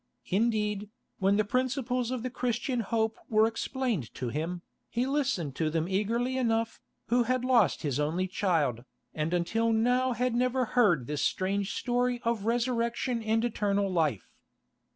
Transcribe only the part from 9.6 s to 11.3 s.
now had never heard this